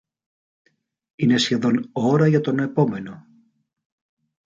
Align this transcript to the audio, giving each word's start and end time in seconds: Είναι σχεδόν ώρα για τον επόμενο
Είναι 1.15 1.37
σχεδόν 1.37 1.89
ώρα 1.93 2.27
για 2.27 2.41
τον 2.41 2.59
επόμενο 2.59 3.27